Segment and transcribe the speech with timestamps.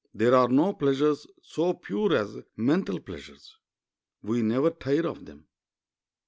[0.15, 3.59] There are no pleasures so pure as mental pleasures.
[4.23, 5.45] We never tire of them.